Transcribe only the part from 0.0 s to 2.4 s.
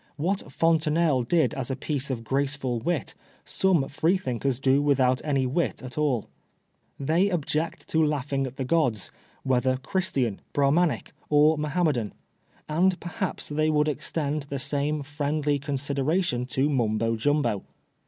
What Fontenelle did as a piece of